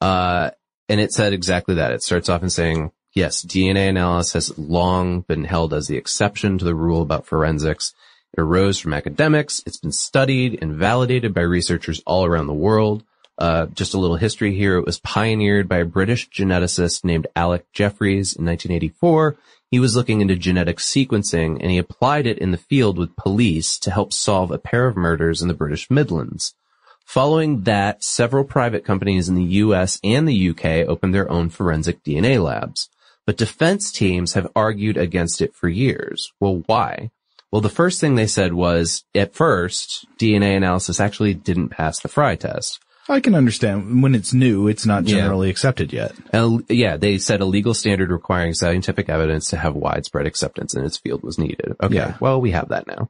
[0.00, 0.50] Uh,
[0.88, 1.92] and it said exactly that.
[1.92, 6.56] It starts off in saying, yes, DNA analysis has long been held as the exception
[6.58, 7.92] to the rule about forensics.
[8.36, 9.62] It arose from academics.
[9.66, 13.02] It's been studied and validated by researchers all around the world.
[13.38, 14.78] Uh, just a little history here.
[14.78, 19.36] It was pioneered by a British geneticist named Alec Jeffreys in 1984.
[19.70, 23.78] He was looking into genetic sequencing and he applied it in the field with police
[23.80, 26.54] to help solve a pair of murders in the British Midlands.
[27.04, 32.02] Following that, several private companies in the US and the UK opened their own forensic
[32.02, 32.88] DNA labs.
[33.26, 36.32] But defense teams have argued against it for years.
[36.40, 37.10] Well, why?
[37.50, 42.08] Well, the first thing they said was, at first, DNA analysis actually didn't pass the
[42.08, 42.78] Frye test.
[43.08, 45.16] I can understand when it's new, it's not Yeah.
[45.16, 46.12] generally accepted yet.
[46.32, 50.84] Uh, yeah, they said a legal standard requiring scientific evidence to have widespread acceptance in
[50.84, 51.74] its field was needed.
[51.82, 52.14] Okay, Yeah.
[52.20, 53.08] well, we have that now.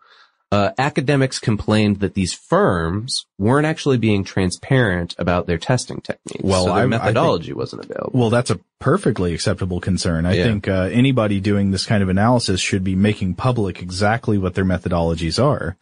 [0.51, 6.43] Uh, academics complained that these firms weren't actually being transparent about their testing techniques.
[6.43, 8.19] Well, so their I- I think- methodology wasn't available.
[8.19, 10.25] Well, that's a perfectly acceptable concern.
[10.25, 10.45] I Yeah.
[10.45, 14.65] think uh, anybody doing this kind of analysis should be making public exactly what their
[14.65, 15.77] methodologies are.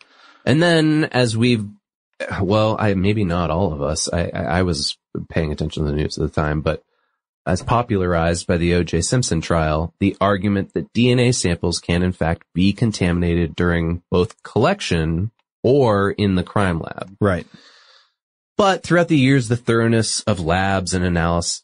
[0.44, 1.64] And then as we've,
[2.40, 4.96] well, I, maybe not all of us, I, I, I was
[5.28, 6.82] paying attention to the news at the time, but
[7.46, 9.02] as popularized by the O.J.
[9.02, 15.30] Simpson trial, the argument that DNA samples can in fact be contaminated during both collection
[15.62, 17.16] or in the crime lab.
[17.20, 17.46] Right.
[18.56, 21.62] But throughout the years, the thoroughness of labs and analysis,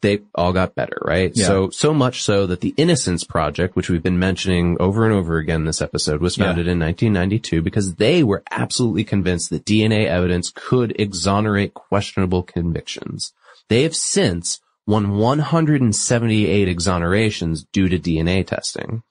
[0.00, 1.32] they all got better, right?
[1.34, 1.46] Yeah.
[1.46, 5.38] So, so much so that the Innocence Project, which we've been mentioning over and over
[5.38, 10.52] again this episode, was founded in 1992 because they were absolutely convinced that DNA evidence
[10.54, 13.32] could exonerate questionable convictions.
[13.68, 19.02] They have since won 178 exonerations due to DNA testing.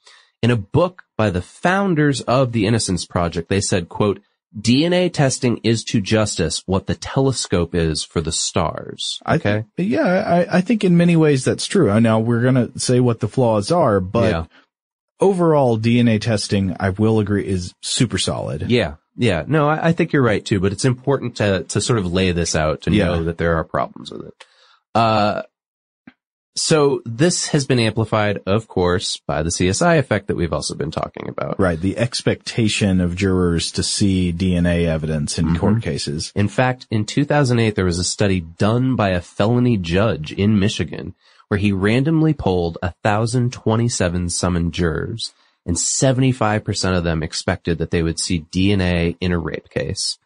[0.41, 4.21] In a book by the founders of the Innocence Project, they said, quote,
[4.57, 9.19] DNA testing is to justice what the telescope is for the stars.
[9.27, 9.65] Okay.
[9.77, 11.91] I, yeah, I, I think in many ways that's true.
[11.91, 14.45] Uh, Now we're going to say what the flaws are, but Yeah.
[15.19, 18.69] overall DNA testing, I will agree, is super solid.
[18.69, 18.95] Yeah.
[19.15, 19.43] Yeah.
[19.47, 22.31] No, I, I think you're right too, but it's important to, to sort of lay
[22.31, 23.05] this out to Yeah.
[23.05, 24.33] know that there are problems with it.
[24.95, 25.41] Uh,
[26.57, 30.91] so this has been amplified, of course, by the CSI effect that we've also been
[30.91, 31.59] talking about.
[31.59, 31.79] Right.
[31.79, 35.57] The expectation of jurors to see DNA evidence in mm-hmm.
[35.57, 36.31] court cases.
[36.35, 41.15] In fact, in 2008, there was a study done by a felony judge in Michigan
[41.47, 45.33] where he randomly polled 1,027 summoned jurors
[45.65, 50.17] and 75% of them expected that they would see DNA in a rape case.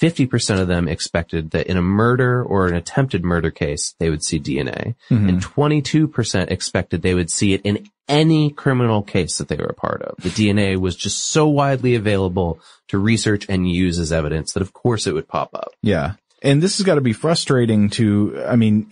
[0.00, 4.22] 50% of them expected that in a murder or an attempted murder case, they would
[4.22, 4.94] see DNA.
[5.10, 5.28] Mhm.
[5.28, 9.74] And 22% expected they would see it in any criminal case that they were a
[9.74, 10.16] part of.
[10.22, 12.58] The DNA was just so widely available
[12.88, 15.72] to research and use as evidence that of course it would pop up.
[15.82, 16.12] Yeah.
[16.40, 18.86] And this has got to be frustrating to, I mean,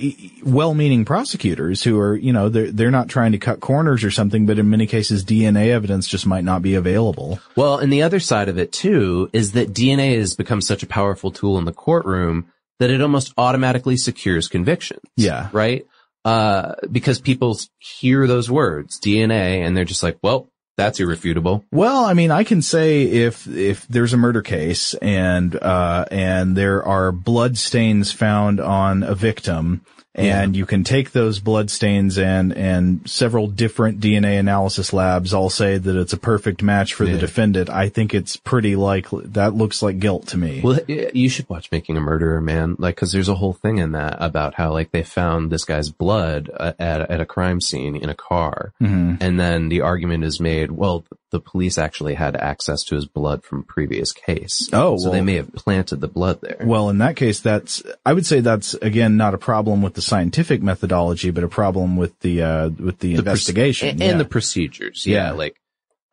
[0.44, 4.46] well-meaning prosecutors who are, you know, they're, they're not trying to cut corners or something,
[4.46, 7.38] but in many cases DNA evidence just might not be available.
[7.54, 10.88] Well, and the other side of it too is that DNA has become such a
[10.88, 15.02] powerful tool in the courtroom that it almost automatically secures convictions.
[15.16, 15.48] Yeah.
[15.52, 15.86] Right?
[16.24, 21.64] Uh, because people hear those words, DNA, and they're just like, well, that's irrefutable.
[21.72, 26.56] Well, I mean, I can say if, if there's a murder case and, uh, and
[26.56, 29.82] there are blood stains found on a victim
[30.16, 35.50] and you can take those blood stains and, and several different DNA analysis labs all
[35.50, 37.68] say that it's a perfect match for the defendant.
[37.70, 40.60] I think it's pretty likely that looks like guilt to me.
[40.62, 42.76] Well, you should watch Making a Murderer, man.
[42.78, 45.90] Like, cause there's a whole thing in that about how like they found this guy's
[45.90, 48.72] blood uh, at, at a crime scene in a car.
[48.80, 49.18] Mhm.
[49.20, 51.04] And then the argument is made, well,
[51.36, 54.70] the police actually had access to his blood from previous case.
[54.72, 56.62] Oh, so they may have planted the blood there.
[56.64, 60.02] Well, in that case, that's, I would say that's again not a problem with the
[60.02, 63.88] scientific methodology, but a problem with the, uh, with the, The proce- investigation.
[63.90, 64.10] and, yeah.
[64.12, 65.06] and the procedures.
[65.06, 65.30] Yeah, Yeah.
[65.32, 65.56] like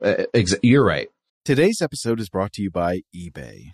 [0.02, 1.08] uh, exa- you're right.
[1.46, 3.72] Today's episode is brought to you by eBay.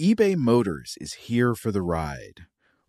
[0.00, 2.46] eBay Motors is here for the ride.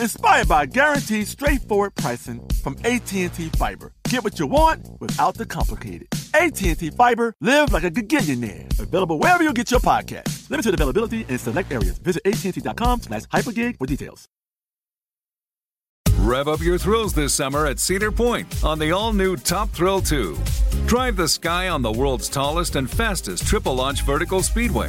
[0.00, 3.92] inspired by guaranteed straightforward pricing from AT&T Fiber.
[4.04, 6.08] Get what you want without the complicated.
[6.34, 8.78] AT&T Fiber, live like a gigillionaire.
[8.78, 10.50] Available wherever you get your podcast.
[10.50, 11.98] Limited availability in select areas.
[11.98, 14.28] Visit AT&T.com slash hypergig for details.
[16.18, 20.00] Rev up your thrills this summer at Cedar Point on the all new Top Thrill
[20.00, 20.38] 2.
[20.86, 24.88] Drive the sky on the world's tallest and fastest triple launch vertical speedway.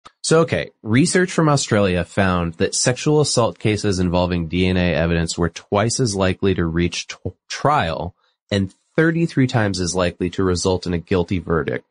[0.23, 5.99] So, okay, research from Australia found that sexual assault cases involving DNA evidence were twice
[5.99, 7.17] as likely to reach t-
[7.49, 8.15] trial
[8.51, 11.85] and 33 times as likely to result in a guilty verdict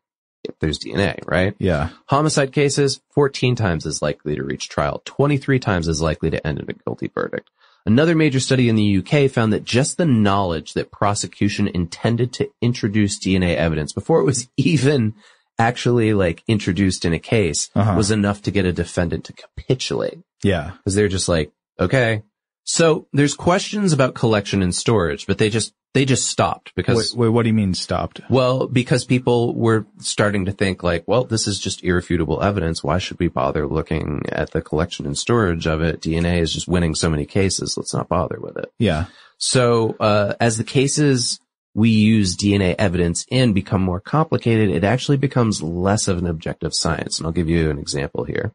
[0.45, 1.55] if there's DNA, right?
[1.59, 1.91] Yeah.
[2.07, 6.61] Homicide cases, 14 times as likely to reach trial, 23 times as likely to end
[6.61, 7.51] in a guilty verdict.
[7.87, 12.51] Another major study in the UK found that just the knowledge that prosecution intended to
[12.61, 15.15] introduce DNA evidence before it was even
[15.61, 17.95] actually like introduced in a case Uh-huh.
[17.97, 20.19] was enough to get a defendant to capitulate.
[20.43, 20.73] Yeah.
[20.85, 22.23] Cause they're just like, okay.
[22.65, 27.19] So there's questions about collection and storage, but they just, they just stopped because, Wait,
[27.21, 28.21] wait, what do you mean stopped?
[28.31, 32.85] well, because people were starting to think like, well, this is just irrefutable evidence.
[32.85, 36.01] Why should we bother looking at the collection and storage of it?
[36.01, 37.77] DNA is just winning so many cases.
[37.77, 38.71] Let's not bother with it.
[38.79, 39.07] Yeah.
[39.39, 41.41] So, uh, as the cases
[41.75, 46.75] we use DNA evidence in become more complicated, it actually becomes less of an objective
[46.75, 47.19] science.
[47.19, 48.53] And I'll give you an example here.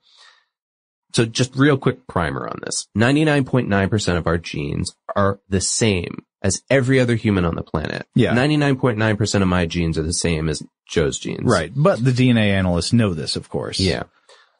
[1.13, 2.87] So just real quick primer on this.
[2.97, 8.05] 99.9% of our genes are the same as every other human on the planet.
[8.15, 8.33] Yeah.
[8.35, 11.45] 99.9% of my genes are the same as Joe's genes.
[11.45, 11.71] Right.
[11.73, 13.79] But the DNA analysts know this, of course.
[13.79, 14.03] Yeah.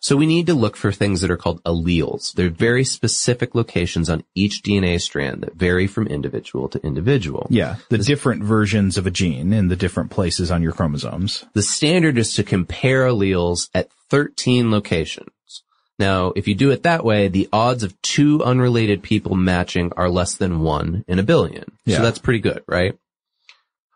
[0.06, 2.32] So we need to look for things that are called alleles.
[2.34, 7.48] They're very specific locations on each DNA strand that vary from individual to individual.
[7.50, 7.78] Yeah.
[7.90, 11.44] The different versions of a gene in the different places on your chromosomes.
[11.54, 15.64] The standard is to compare alleles at 13 locations.
[15.98, 20.08] Now, if you do it that way, the odds of two unrelated people matching are
[20.08, 21.66] less than one in a billion.
[21.84, 21.98] Yeah.
[21.98, 22.96] So that's pretty good, right?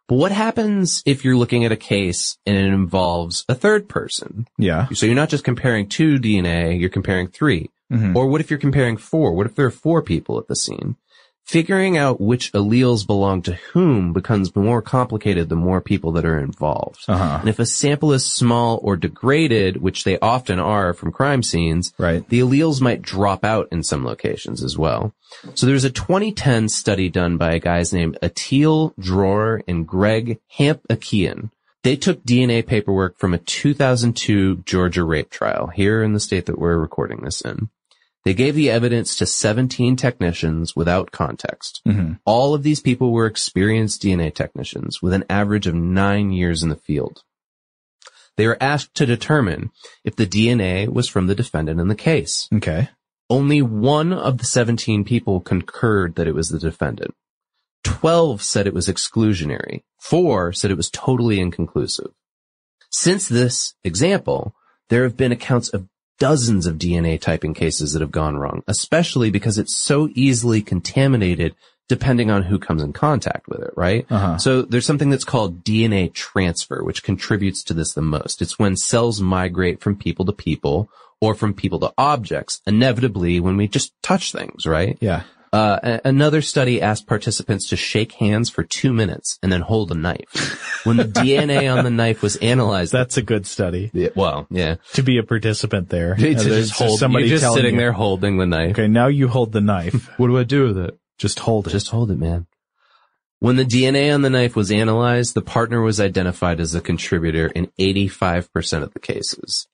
[0.09, 4.47] But what happens if you're looking at a case and it involves a third person?
[4.57, 4.87] Yeah.
[4.89, 8.15] So you're not just comparing two DNA, you're comparing 3 Mhm.
[8.15, 9.33] Or what if you're comparing four?
[9.33, 10.95] What if there are four people at the scene?
[11.49, 16.37] Figuring out which alleles belong to whom becomes more complicated the more people that are
[16.37, 16.99] involved.
[17.07, 17.37] Uh-huh.
[17.39, 21.91] And if a sample is small or degraded, which they often are from crime scenes,
[21.97, 22.27] Right.
[22.29, 25.11] the alleles might drop out in some locations as well.
[25.55, 31.49] So there's a 2010 study done by a guys named Itiel Dror and Greg Hampikian.
[31.81, 36.59] They took DNA paperwork from a 2002 Georgia rape trial here in the state that
[36.59, 37.69] we're recording this in.
[38.29, 41.81] They gave the evidence to 17 technicians without context.
[41.87, 42.19] Mhm.
[42.25, 46.69] All of these people were experienced DNA technicians with an average of nine years in
[46.69, 47.23] the field.
[48.37, 49.71] They were asked to determine
[50.03, 52.47] if the DNA was from the defendant in the case.
[52.53, 52.89] Okay.
[53.31, 57.15] Only one of the 17 people concurred that it was the defendant.
[57.83, 59.81] 12 said it was exclusionary.
[59.99, 62.11] Four said it was totally inconclusive.
[62.91, 64.53] Since this example,
[64.89, 65.87] there have been accounts of
[66.19, 71.55] dozens of DNA typing cases that have gone wrong, especially because it's so easily contaminated
[71.87, 74.05] depending on who comes in contact with it, right?
[74.11, 74.37] Uh-huh.
[74.37, 78.43] So there's something that's called DNA transfer, which contributes to this the most.
[78.43, 80.89] It's when cells migrate from people to people
[81.19, 84.97] or from people to objects, inevitably when we just touch things, right?
[85.01, 85.23] Yeah.
[85.51, 89.95] Uh, another study asked participants to shake hands for two minutes and then hold a
[89.95, 90.81] knife.
[90.85, 93.89] When the DNA on the knife was analyzed, That's a good study.
[93.93, 94.75] Yeah, well, yeah.
[94.93, 96.15] To be a participant there.
[96.15, 98.71] To Uh, there's just hold, somebody you're just sitting you, there holding the knife.
[98.71, 100.09] Okay, now you hold the knife.
[100.19, 100.99] What do I do with it?
[101.17, 101.71] Just hold it.
[101.71, 102.45] Just hold it, man.
[103.39, 107.47] When the DNA on the knife was analyzed, the partner was identified as a contributor
[107.47, 109.67] in 85% of the cases.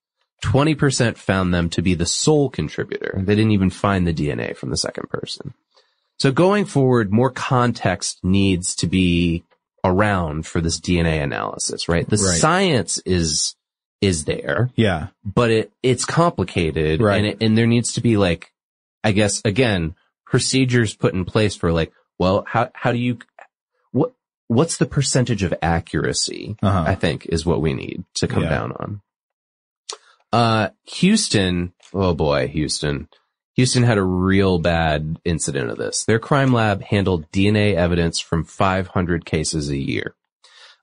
[0.44, 3.16] 20% found them to be the sole contributor.
[3.18, 5.56] They didn't even find the DNA from the second person.
[6.20, 9.44] So going forward, more context needs to be
[9.84, 12.08] around for this DNA analysis, right?
[12.10, 12.38] The Right.
[12.40, 13.56] science is,
[14.02, 15.08] is there, Yeah.
[15.24, 17.18] but it, it's complicated Right.
[17.18, 18.52] and it, and there needs to be like,
[19.04, 19.96] I guess again,
[20.26, 23.20] procedures put in place for like, well, how, how do you,
[23.92, 24.14] what,
[24.48, 26.56] what's the percentage of accuracy?
[26.64, 26.84] Uh-huh.
[26.88, 28.50] I think is what we need to come Yeah.
[28.50, 29.02] down on.
[30.34, 33.08] Uh, Houston, oh boy, Houston.
[33.56, 36.04] Houston had a real bad incident of this.
[36.06, 40.14] Their crime lab handled DNA evidence from 500 cases a year.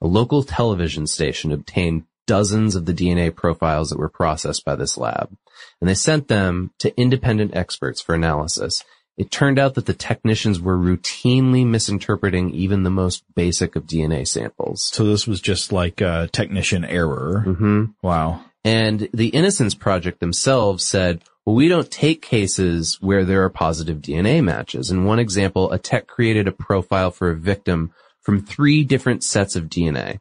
[0.00, 4.96] A local television station obtained dozens of the DNA profiles that were processed by this
[4.96, 5.36] lab,
[5.80, 8.84] and they sent them to independent experts for analysis.
[9.18, 14.26] It turned out that the technicians were routinely misinterpreting even the most basic of DNA
[14.26, 14.90] samples.
[14.92, 17.44] So this was just like a technician error.
[17.46, 17.84] Mm-hmm.
[18.00, 18.44] Wow.
[18.64, 24.42] And the Innocence Project themselves said, we don't take cases where there are positive DNA
[24.42, 24.90] matches.
[24.90, 29.56] In one example, a tech created a profile for a victim from three different sets
[29.56, 30.20] of DNA.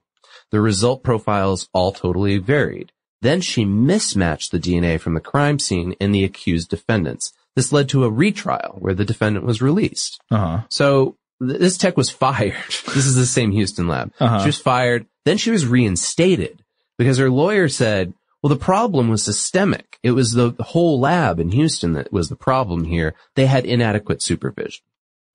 [0.50, 2.92] The result profiles all totally varied.
[3.22, 7.32] Then she mismatched the DNA from the crime scene and the accused defendants.
[7.56, 10.20] This led to a retrial where the defendant was released.
[10.32, 10.62] Uh-huh.
[10.70, 12.56] So th- this tech was fired.
[12.68, 14.12] this is the same Houston lab.
[14.20, 14.40] Uh-huh.
[14.40, 15.06] She was fired.
[15.26, 16.64] Then she was reinstated
[16.98, 20.00] because her lawyer said, well, the problem was systemic.
[20.04, 23.14] It was the whole lab in Houston that was the problem here.
[23.36, 24.84] They had inadequate supervision.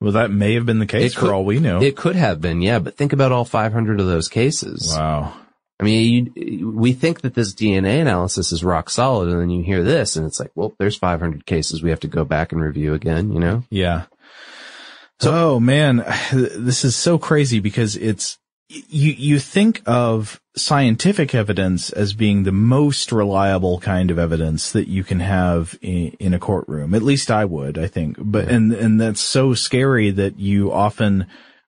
[0.01, 1.81] Well, that may have been the case for all we know.
[1.81, 4.93] It could have been, yeah, but think about all 500 of those cases.
[4.95, 5.33] wow.
[5.79, 9.63] I mean, you, we think that this DNA analysis is rock solid and then you
[9.63, 12.63] hear this and it's like, well, there's 500 cases we have to go back and
[12.63, 13.63] review again, you know?
[13.69, 14.05] Yeah.
[15.23, 15.99] oh man,
[16.33, 18.39] this is so crazy because it's,
[18.69, 24.89] you, you think of scientific evidence as being the most reliable kind of evidence that
[24.89, 26.95] you can have in, in a courtroom.
[26.95, 28.17] At least I would, I think.
[28.19, 31.27] But, and, and that's so scary that you often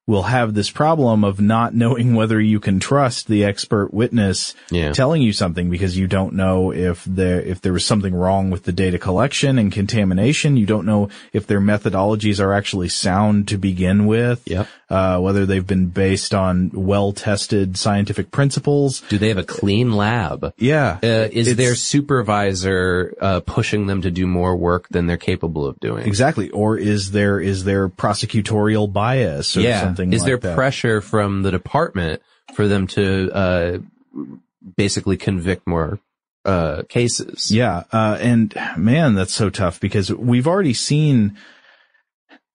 [0.09, 4.93] will have this problem of not knowing whether you can trust the expert witness Yeah.
[4.93, 8.65] telling you something because you don't know if there if there was something wrong with
[8.65, 10.57] the data collection and contamination.
[10.57, 14.43] You don't know if their methodologies are actually sound to begin with.
[14.47, 14.67] Yep.
[14.91, 19.03] Uh, whether they've been based on well tested scientific principles.
[19.11, 20.55] Do they have a clean lab?
[20.57, 20.99] Yeah.
[21.03, 25.79] Uh, is their supervisor uh, pushing them to do more work than they're capable of
[25.81, 26.07] doing?
[26.07, 26.49] Exactly.
[26.49, 29.83] Or is there is there prosecutorial bias or yeah.
[29.83, 30.55] something Is like there that?
[30.55, 32.23] pressure from the department
[32.55, 33.79] for them to uh,
[34.77, 35.99] basically convict more
[36.45, 37.51] uh, cases?
[37.51, 41.37] Yeah, uh, and man, that's so tough because we've already seen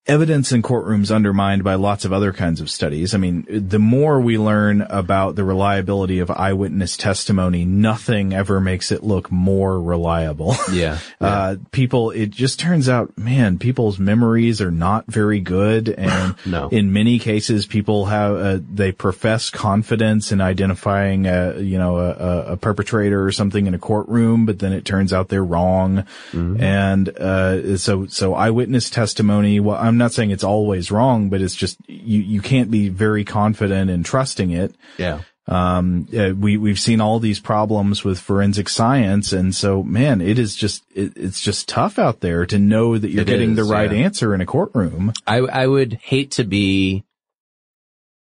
[0.06, 3.16] evidence in courtrooms undermined by lots of other kinds of studies.
[3.16, 8.92] I mean, the more we learn about the reliability of eyewitness testimony, nothing ever makes
[8.92, 10.56] it look more reliable.
[10.72, 11.00] Yeah.
[11.24, 15.88] Uh, people, it just turns out, man, people's memories are not very good.
[15.98, 16.68] And No.
[16.68, 22.52] in many cases, people have, uh, they profess confidence in identifying a, you know, a,
[22.54, 26.06] a- perpetrator or something in a courtroom, but then it turns out they're wrong.
[26.34, 31.56] And, uh, so, so eyewitness testimony, well, I'm not saying it's always wrong, but it's
[31.56, 34.76] just, you, you can't be very confident in trusting it.
[34.98, 35.22] Yeah.
[35.46, 39.34] Um, uh, we, we've seen all these problems with forensic science.
[39.34, 43.10] And so, man, it is just, it, it's just tough out there to know that
[43.10, 44.06] you're It getting the right yeah.
[44.06, 45.12] answer in a courtroom.
[45.28, 47.04] I I would hate to be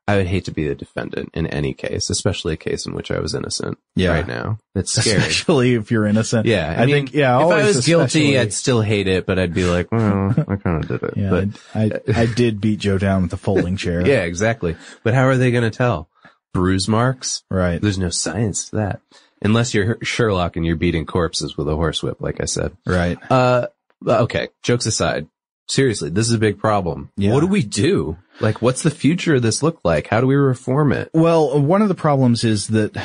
[0.08, 3.10] I would hate to be the defendant in any case, especially a case in which
[3.10, 4.10] I was innocent Yeah.
[4.12, 4.58] right now.
[4.74, 5.16] It's scary.
[5.18, 6.46] Especially if you're innocent.
[6.46, 9.52] Yeah, I, mean, think, yeah, If I was guilty, I'd still hate it, but I'd
[9.54, 11.14] be like, well, I kind of did it.
[11.16, 11.84] yeah, but I,
[12.14, 14.00] I, I did beat Joe down with a folding chair.
[14.06, 14.76] yeah, exactly.
[15.02, 16.08] But how are they going to tell?
[16.54, 17.42] bruise marks.
[17.50, 17.82] Right.
[17.82, 19.00] There's no science to that.
[19.42, 22.74] Unless you're Sherlock and you're beating corpses with a horsewhip, like I said.
[22.86, 23.18] Right.
[23.30, 23.66] Uh,
[24.06, 24.48] okay.
[24.62, 25.26] Jokes aside.
[25.68, 27.10] Seriously, this is a big problem.
[27.16, 27.34] Yeah.
[27.34, 28.16] What do we do?
[28.40, 30.08] Like, what's the future of this look like?
[30.08, 31.10] How do we reform it?
[31.14, 32.96] Well, one of the problems is that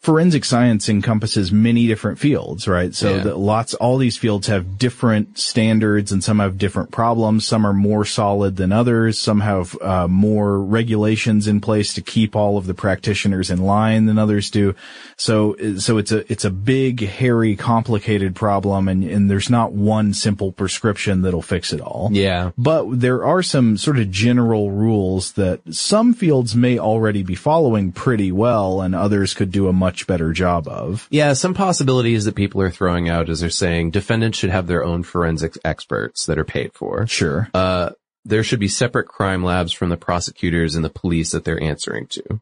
[0.00, 2.94] forensic science encompasses many different fields, right?
[2.94, 3.22] So Yeah.
[3.24, 7.46] that lots, all these fields have different standards and some have different problems.
[7.46, 9.18] Some are more solid than others.
[9.18, 14.06] Some have uh, more regulations in place to keep all of the practitioners in line
[14.06, 14.74] than others do.
[15.18, 20.14] So, so it's a, it's a big, hairy, complicated problem and, and there's not one
[20.14, 22.08] simple prescription that'll fix it all.
[22.10, 22.52] Yeah.
[22.56, 27.92] But there are some sort of general rules that some fields may already be following
[27.92, 31.06] pretty well and others could do a much better job of.
[31.10, 34.84] Yeah, some possibilities that people are throwing out is they're saying defendants should have their
[34.84, 37.06] own forensics experts that are paid for.
[37.06, 37.48] Sure.
[37.54, 37.90] Uh,
[38.24, 42.06] there should be separate crime labs from the prosecutors and the police that they're answering
[42.08, 42.40] to.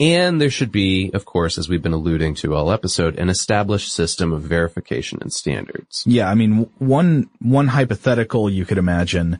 [0.00, 3.92] And there should be, of course, as we've been alluding to all episode, an established
[3.92, 6.02] system of verification and standards.
[6.04, 9.38] Yeah, I mean, one, one hypothetical you could imagine,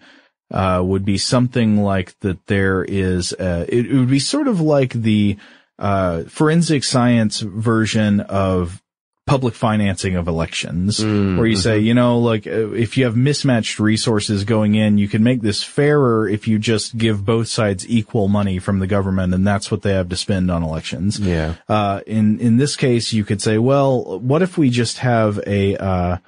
[0.51, 4.61] uh, would be something like that there is, uh, it, it would be sort of
[4.61, 5.37] like the,
[5.79, 8.81] uh, forensic science version of
[9.27, 11.85] public financing of elections, Mm, where you say, mhm.
[11.85, 15.63] you know, like, uh, if you have mismatched resources going in, you can make this
[15.63, 19.81] fairer if you just give both sides equal money from the government, and that's what
[19.81, 21.19] they have to spend on elections.
[21.19, 21.55] Yeah.
[21.67, 25.75] Uh, in, in this case, you could say, well, what if we just have a,
[25.79, 26.19] uh,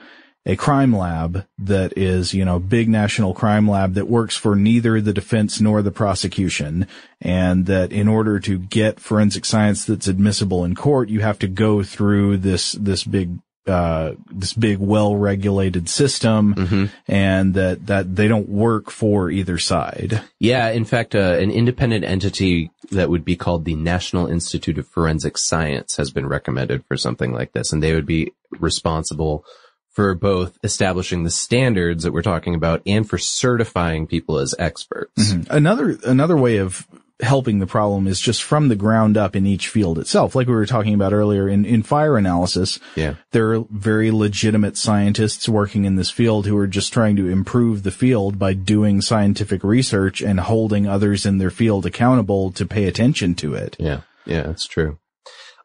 [0.47, 5.01] a crime lab that is, you know, big national crime lab that works for neither
[5.01, 6.87] the defense nor the prosecution.
[7.21, 11.49] And that in order to get forensic science that's admissible in court, you have to
[11.49, 16.55] go through this, this big, uh, this big well-regulated system
[17.09, 20.23] and that, that they don't work for either side.
[20.39, 24.87] Yeah, in fact, uh, an independent entity that would be called the National Institute of
[24.87, 29.45] Forensic Science has been recommended for something like this, and they would be responsible
[29.97, 35.33] for both establishing the standards that we're talking about and for certifying people as experts.
[35.33, 35.49] Mhm.
[35.51, 36.87] Another, another way of
[37.21, 40.35] helping the problem is just from the ground up in each field itself.
[40.35, 42.79] Like we were talking about earlier in, in fire analysis.
[42.95, 43.15] Yeah.
[43.33, 47.83] There are very legitimate scientists working in this field who are just trying to improve
[47.85, 52.85] the field by doing scientific research and holding others in their field accountable to pay
[52.85, 53.77] attention to it.
[53.79, 54.01] Yeah.
[54.27, 54.99] Yeah, that's true.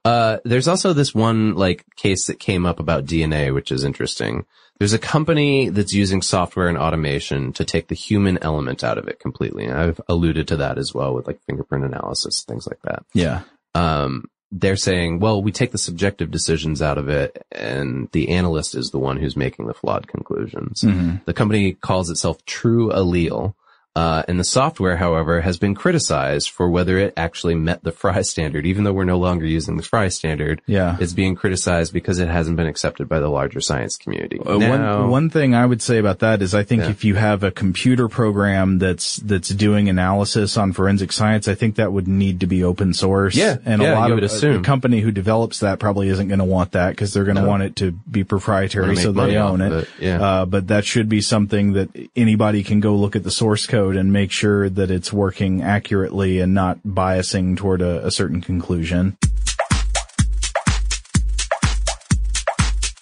[0.03, 4.45] Uh, there's also this one like case that came up about DNA, which is interesting.
[4.79, 9.07] There's a company that's using software and automation to take the human element out of
[9.07, 9.65] it completely.
[9.65, 13.03] And I've alluded to that as well with like fingerprint analysis, things like that.
[13.13, 13.41] Yeah.
[13.75, 18.73] Um, they're saying, well, we take the subjective decisions out of it and the analyst
[18.75, 20.81] is the one who's making the flawed conclusions.
[20.81, 21.23] Mhm.
[21.25, 23.53] The company calls itself TrueAllele.
[23.93, 28.21] Uh, and the software, however, has been criticized for whether it actually met the Frye
[28.33, 30.61] standard, even though we're no longer using the Frye standard.
[30.65, 30.95] Yeah.
[31.01, 34.39] It's being criticized because it hasn't been accepted by the larger science community.
[34.39, 36.89] Uh, Now- one, one thing I would say about that is I think Yeah.
[36.89, 41.75] if you have a computer program that's, that's doing analysis on forensic science, I think
[41.75, 43.35] that would need to be open source.
[43.35, 44.61] Yeah, And yeah, a lot you of would a- assume.
[44.61, 47.41] a company who develops that probably isn't going to want that because they're going to
[47.41, 47.47] No.
[47.49, 49.73] want it to be proprietary so they own it.
[49.73, 50.21] it, yeah.
[50.21, 53.80] Uh, but that should be something that anybody can go look at the source code
[53.89, 59.17] and make sure that it's working accurately and not biasing toward a, a certain conclusion.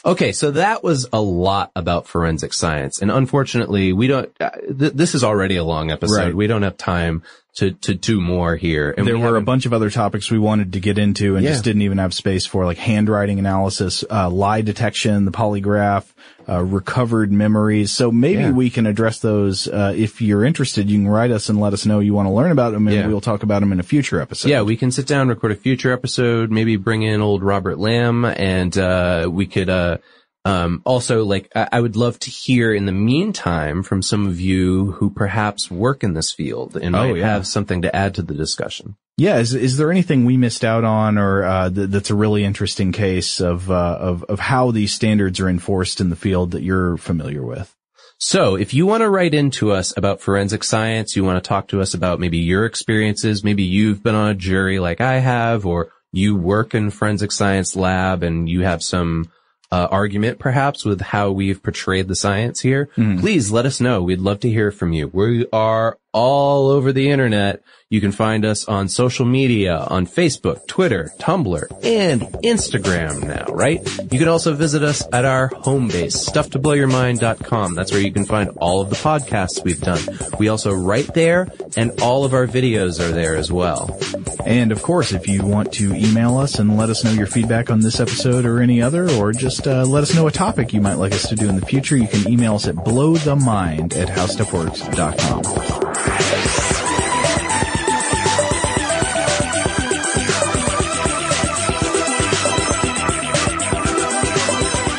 [0.05, 4.31] Okay, so that was a lot about forensic science, and unfortunately, we don't.
[4.39, 6.15] Uh, th- this is already a long episode.
[6.15, 6.35] Right.
[6.35, 7.21] We don't have time
[7.55, 8.93] to to do more here.
[8.97, 11.43] And there we were a bunch of other topics we wanted to get into and
[11.43, 11.51] Yeah.
[11.51, 16.05] just didn't even have space for, like handwriting analysis, uh, lie detection, the polygraph,
[16.47, 17.91] uh, recovered memories.
[17.91, 18.51] So maybe Yeah.
[18.51, 19.67] we can address those.
[19.67, 22.33] Uh, if you're interested, you can write us and let us know you want to
[22.33, 23.07] learn about them, and Yeah.
[23.07, 24.49] we'll talk about them in a future episode.
[24.49, 28.25] Yeah, we can sit down, record a future episode, maybe bring in old Robert Lamb,
[28.25, 29.97] and uh, we could uh,
[30.45, 34.39] um, also like I-, I would love to hear in the meantime from some of
[34.39, 37.27] you who perhaps work in this field and Oh, might yeah.
[37.33, 38.95] have something to add to the discussion.
[39.17, 42.45] Yeah, is is there anything we missed out on, or uh, th- that's a really
[42.45, 46.63] interesting case of uh, of of how these standards are enforced in the field that
[46.63, 47.75] you're familiar with?
[48.17, 51.67] So if you want to write into us about forensic science, you want to talk
[51.69, 55.65] to us about maybe your experiences, maybe you've been on a jury like I have,
[55.65, 59.29] or you work in forensic science lab and you have some
[59.71, 62.89] uh, argument perhaps with how we've portrayed the science here,
[63.19, 64.01] please let us know.
[64.01, 65.07] We'd love to hear from you.
[65.07, 67.61] We are all over the internet.
[67.91, 73.81] You can find us on social media, on Facebook, Twitter, Tumblr, and Instagram now, right?
[74.11, 77.73] You can also visit us at our home base, stufftoblowyourmind.com.
[77.73, 80.01] That's where you can find all of the podcasts we've done.
[80.37, 83.99] We also write there, and all of our videos are there as well.
[84.45, 87.71] And of course, if you want to email us and let us know your feedback
[87.71, 90.81] on this episode or any other, or just uh, let us know a topic you
[90.81, 94.09] might like us to do in the future, you can email us at blowthemind at
[94.09, 95.88] howstuffworks.com.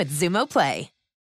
[0.00, 0.90] with Xumo Play.